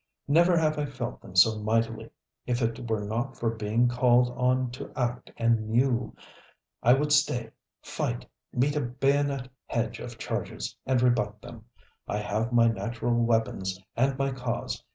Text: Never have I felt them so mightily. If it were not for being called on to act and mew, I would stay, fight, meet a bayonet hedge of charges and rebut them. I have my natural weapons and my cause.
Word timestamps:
Never 0.27 0.57
have 0.57 0.79
I 0.79 0.87
felt 0.87 1.21
them 1.21 1.35
so 1.35 1.59
mightily. 1.61 2.09
If 2.47 2.63
it 2.63 2.89
were 2.89 3.05
not 3.05 3.37
for 3.37 3.51
being 3.51 3.87
called 3.87 4.31
on 4.35 4.71
to 4.71 4.91
act 4.95 5.31
and 5.37 5.69
mew, 5.69 6.15
I 6.81 6.93
would 6.95 7.11
stay, 7.11 7.51
fight, 7.83 8.25
meet 8.51 8.75
a 8.75 8.81
bayonet 8.81 9.47
hedge 9.67 9.99
of 9.99 10.17
charges 10.17 10.75
and 10.87 11.03
rebut 11.03 11.43
them. 11.43 11.65
I 12.07 12.17
have 12.17 12.51
my 12.51 12.67
natural 12.67 13.13
weapons 13.13 13.79
and 13.95 14.17
my 14.17 14.31
cause. 14.31 14.83